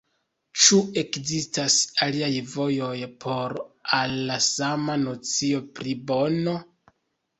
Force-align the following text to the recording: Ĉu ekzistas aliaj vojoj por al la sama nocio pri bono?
Ĉu 0.61 0.77
ekzistas 1.01 1.75
aliaj 2.07 2.31
vojoj 2.55 2.95
por 3.25 3.55
al 4.01 4.17
la 4.31 4.39
sama 4.49 4.97
nocio 5.07 5.63
pri 5.77 5.95
bono? 6.13 6.57